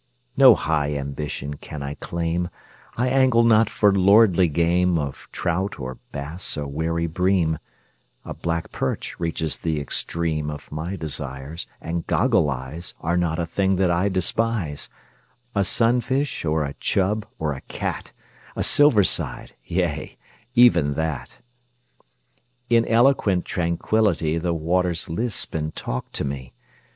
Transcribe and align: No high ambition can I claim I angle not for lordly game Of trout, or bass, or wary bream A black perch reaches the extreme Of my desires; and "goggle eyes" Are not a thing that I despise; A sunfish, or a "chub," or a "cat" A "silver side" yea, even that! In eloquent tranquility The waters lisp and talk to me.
No 0.35 0.55
high 0.55 0.95
ambition 0.97 1.57
can 1.57 1.83
I 1.83 1.93
claim 1.93 2.49
I 2.97 3.09
angle 3.09 3.43
not 3.43 3.69
for 3.69 3.93
lordly 3.93 4.47
game 4.47 4.97
Of 4.97 5.29
trout, 5.31 5.79
or 5.79 5.99
bass, 6.11 6.57
or 6.57 6.65
wary 6.65 7.05
bream 7.05 7.59
A 8.25 8.33
black 8.33 8.71
perch 8.71 9.19
reaches 9.19 9.59
the 9.59 9.79
extreme 9.79 10.49
Of 10.49 10.71
my 10.71 10.95
desires; 10.95 11.67
and 11.79 12.07
"goggle 12.07 12.49
eyes" 12.49 12.95
Are 13.01 13.15
not 13.15 13.37
a 13.37 13.45
thing 13.45 13.75
that 13.75 13.91
I 13.91 14.09
despise; 14.09 14.89
A 15.53 15.63
sunfish, 15.63 16.45
or 16.45 16.63
a 16.63 16.73
"chub," 16.79 17.27
or 17.37 17.53
a 17.53 17.61
"cat" 17.61 18.11
A 18.55 18.63
"silver 18.63 19.03
side" 19.03 19.53
yea, 19.63 20.17
even 20.55 20.95
that! 20.95 21.41
In 22.71 22.87
eloquent 22.87 23.45
tranquility 23.45 24.39
The 24.39 24.55
waters 24.55 25.09
lisp 25.11 25.53
and 25.53 25.75
talk 25.75 26.11
to 26.13 26.25
me. 26.25 26.53